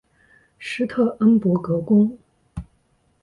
[0.57, 2.17] 施特恩伯格宫。